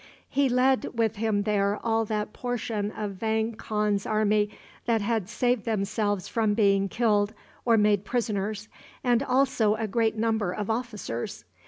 [0.29, 4.49] He led with him there all that portion of Vang Khan's army
[4.87, 7.35] that had saved themselves from being killed
[7.65, 8.67] or made prisoners,
[9.03, 11.45] and also a great number of officers.